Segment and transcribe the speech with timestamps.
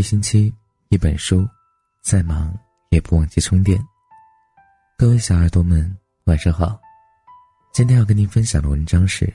[0.00, 0.50] 一星期
[0.88, 1.46] 一本书，
[2.00, 2.58] 再忙
[2.88, 3.78] 也不忘记充电。
[4.96, 6.80] 各位小耳朵们，晚上好。
[7.70, 9.30] 今天要跟您分享的文章是：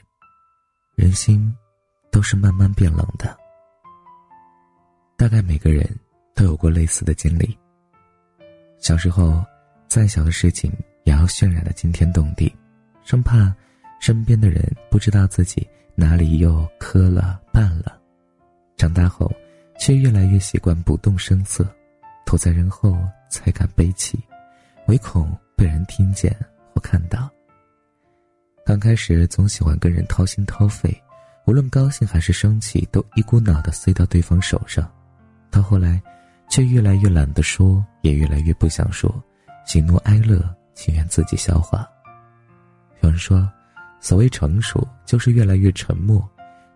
[0.96, 1.56] 人心
[2.12, 3.38] 都是慢慢变冷的。
[5.16, 5.88] 大概每个人
[6.34, 7.56] 都有过类似的经历。
[8.80, 9.46] 小时候，
[9.88, 10.74] 再小的事情
[11.04, 12.52] 也要渲染的惊天动地，
[13.04, 13.54] 生怕
[14.00, 18.02] 身边的人不知道自己哪里又磕了绊了。
[18.76, 19.32] 长大后。
[19.78, 21.68] 却越来越习惯不动声色，
[22.26, 22.98] 躲在人后
[23.30, 24.18] 才敢悲泣，
[24.88, 26.36] 唯恐被人听见
[26.74, 27.30] 或看到。
[28.66, 30.96] 刚开始总喜欢跟人掏心掏肺，
[31.46, 34.92] 无论高兴还是生气，都一股脑的塞到对方手上。
[35.52, 36.02] 到后来，
[36.50, 39.24] 却越来越懒得说，也越来越不想说，
[39.66, 41.88] 喜怒哀乐情愿自己消化。
[43.02, 43.48] 有人说，
[44.00, 46.28] 所谓成熟，就是越来越沉默。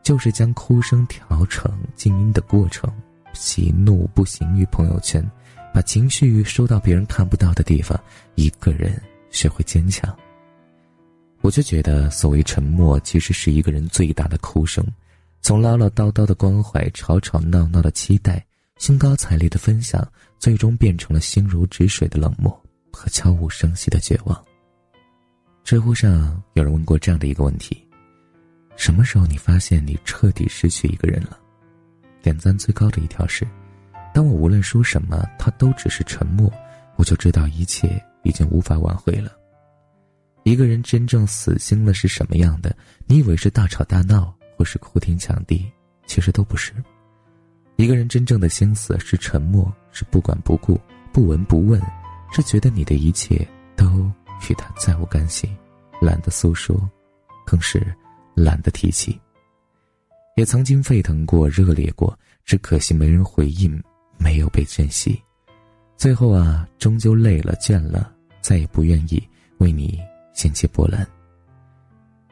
[0.10, 2.92] 就是将哭声调成静音的过程，
[3.34, 5.24] 喜怒不形于朋友圈，
[5.72, 7.96] 把情绪收到别人看不到的地方，
[8.34, 10.12] 一个人学会坚强。
[11.42, 14.84] 我就觉得，所谓沉默，其实是一个人最大的哭声。
[15.42, 18.44] 从唠唠叨叨的关怀，吵吵闹闹的期待，
[18.80, 20.04] 兴高采烈的分享，
[20.40, 22.52] 最终变成了心如止水的冷漠
[22.92, 24.44] 和悄无声息的绝望。
[25.64, 27.86] 知乎上有人问过这样的一个问题。
[28.80, 31.38] 什么时候你发现你彻底失去一个人了？
[32.22, 33.46] 点赞最高的一条是：
[34.14, 36.50] 当我无论说什么，他都只是沉默，
[36.96, 39.34] 我就知道一切已经无法挽回了。
[40.44, 42.74] 一个人真正死心了是什么样的？
[43.06, 45.70] 你以为是大吵大闹，或是哭天抢地，
[46.08, 46.72] 其实都不是。
[47.76, 50.80] 一个人真正的心思是沉默，是不管不顾、
[51.12, 51.82] 不闻不问，
[52.32, 54.10] 是觉得你的一切都
[54.50, 55.50] 与他再无干系，
[56.02, 56.90] 懒得诉说，
[57.46, 57.86] 更是。
[58.44, 59.20] 懒得提起。
[60.36, 63.82] 也曾经沸腾过、热烈过，只可惜没人回应，
[64.18, 65.22] 没有被珍惜。
[65.98, 69.22] 最后啊，终究累了、倦了，再也不愿意
[69.58, 70.00] 为你
[70.34, 71.06] 掀起波澜。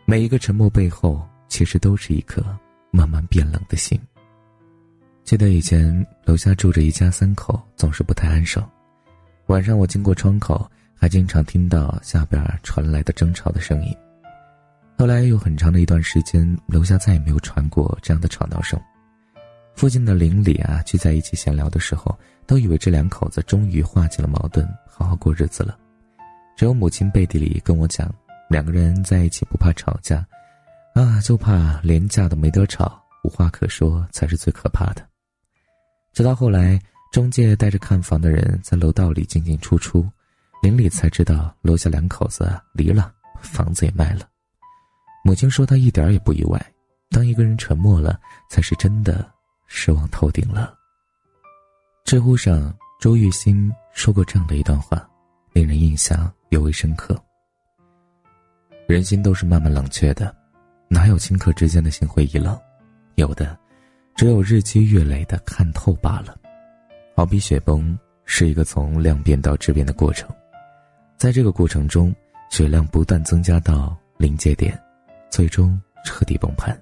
[0.06, 2.42] 每一个沉默背后，其实都是一颗
[2.92, 4.00] 慢慢变冷的心。
[5.26, 8.66] 记得以前楼下住着一家三口，总是不太安生。
[9.48, 10.66] 晚上我经过窗口，
[10.96, 13.94] 还经常听到下边传来的争吵的声音。
[14.97, 18.81] 后来有很长的一段时间，楼下再也没有传过这样的吵闹声。
[19.75, 25.78] 附近的邻里啊，聚在一起闲聊的时候，都以为这两口子终于化解了矛盾，好好过日子了。
[26.57, 28.12] 只有母亲背地里跟我讲，
[28.50, 30.25] 两个人在一起不怕吵架，
[30.96, 35.07] 啊，就怕连架都没得吵，无话可说才是最可怕的。
[36.12, 36.81] 直到后来，
[37.12, 40.09] 中介带着看房的人在楼道里进进出出，
[40.63, 44.28] 邻里才知道楼下两口子离了，房子也卖了。
[45.28, 46.66] 母亲说：“她一点也不意外。
[47.10, 48.18] 当一个人沉默了，
[48.50, 49.30] 才是真的
[49.68, 50.74] 失望透顶了。”
[52.08, 55.06] 知乎上，周玉欣说过这样的一段话，
[55.52, 57.22] 令人印象尤为深刻
[58.88, 60.34] ：“人心都是慢慢冷却的，
[60.88, 62.58] 哪有顷刻之间的心灰意冷？
[63.16, 63.60] 有的，
[64.16, 66.40] 只有日积月累的看透罢了。
[67.18, 70.34] 好比雪崩，是一个从量变到质变的过程，
[71.18, 72.16] 在这个过程中，
[72.50, 74.82] 雪量不断增加到临界点。”
[75.30, 76.80] 最终彻底崩盘。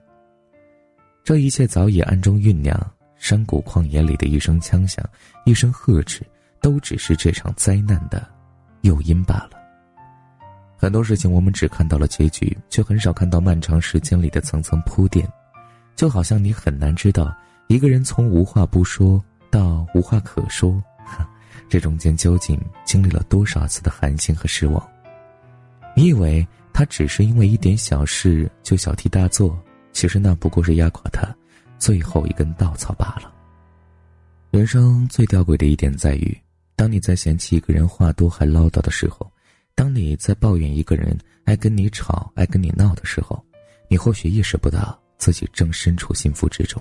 [1.24, 2.80] 这一切早已暗中酝酿，
[3.16, 5.04] 山谷旷野里的一声枪响，
[5.46, 6.24] 一声呵斥，
[6.62, 8.28] 都只是这场灾难的
[8.82, 9.52] 诱因罢了。
[10.78, 15.28] 很多事情我们只看到了结局，却很少看到漫长时间里的层层铺垫。
[15.96, 17.36] 就好像你很难知道
[17.68, 20.80] 一个人从无话不说到无话可说，
[21.68, 24.88] 这中间究竟经历了多少次的寒心和失望？
[25.96, 26.48] 你以为？
[26.78, 29.58] 他只是因为一点小事就小题大做，
[29.94, 31.26] 其实那不过是压垮他
[31.80, 33.34] 最后一根稻草罢了。
[34.52, 36.38] 人生最吊诡的一点在于，
[36.76, 39.32] 当你在嫌弃一个人话多还唠叨的时候，
[39.74, 43.42] 当你在抱怨一个人爱跟你吵、爱跟你闹的时候，
[43.88, 46.78] 你或许意识不到自己正身处幸福之中；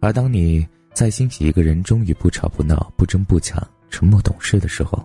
[0.00, 0.64] 而当你
[0.94, 5.04] 在欣喜一个人终于不吵不闹、不争不抢、沉默懂事的时候，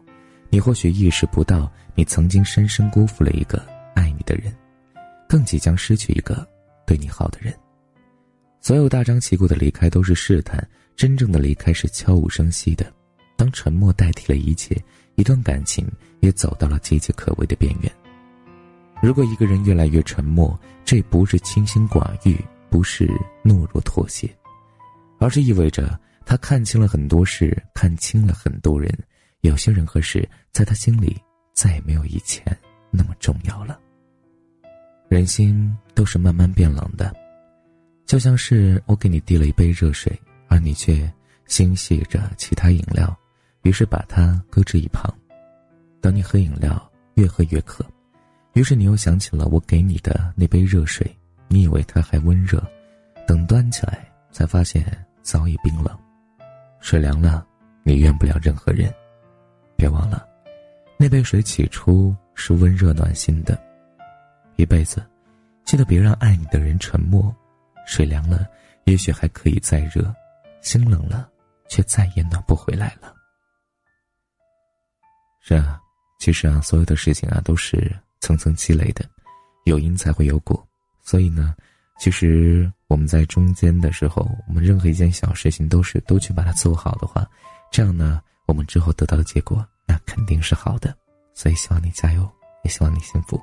[0.55, 3.61] 你或许意识不到，你曾经深深辜负了一个
[3.93, 4.55] 爱你的人，
[5.27, 6.47] 更即将失去一个
[6.87, 7.53] 对你好的人。
[8.61, 10.65] 所有大张旗鼓的离开都是试探，
[10.95, 12.89] 真正的离开是悄无声息的。
[13.35, 14.81] 当沉默代替了一切，
[15.15, 15.85] 一段感情
[16.21, 17.91] 也走到了岌岌可危的边缘。
[19.01, 23.05] 如果一个人越来越沉默，这不是清心寡欲，不是
[23.43, 24.33] 懦弱妥协，
[25.19, 28.97] 而是意味着他看清了很多事，看清了很多人。
[29.47, 31.21] 有些人和事，在他心里
[31.53, 32.45] 再也没有以前
[32.91, 33.79] 那么重要了。
[35.07, 37.15] 人心都是慢慢变冷的，
[38.05, 40.11] 就像是我给你递了一杯热水，
[40.47, 41.11] 而你却
[41.45, 43.15] 心系着其他饮料，
[43.63, 45.13] 于是把它搁置一旁。
[46.01, 47.85] 当你喝饮料越喝越渴，
[48.53, 51.05] 于是你又想起了我给你的那杯热水，
[51.47, 52.63] 你以为它还温热，
[53.27, 54.85] 等端起来才发现
[55.21, 55.97] 早已冰冷。
[56.79, 57.45] 水凉了，
[57.83, 58.91] 你怨不了任何人。
[59.75, 60.27] 别忘了，
[60.97, 63.61] 那杯水起初是温热暖心的。
[64.55, 65.05] 一辈子，
[65.65, 67.33] 记得别让爱你的人沉默。
[67.85, 68.47] 水凉了，
[68.85, 70.01] 也许还可以再热；
[70.61, 71.29] 心冷了，
[71.69, 73.13] 却再也暖不回来了。
[75.41, 75.79] 是啊，
[76.19, 79.05] 其实啊，所有的事情啊，都是层层积累的，
[79.65, 80.67] 有因才会有果。
[81.03, 81.53] 所以呢，
[81.99, 87.23] 其实我们在中间的时候，我们任何一件小事情都是都去把它做好的话，
[87.71, 90.95] 这样呢，我们之后得到的结果那肯定是好的。
[91.33, 92.29] 所以希望你加油，
[92.63, 93.33] 也希望你幸福。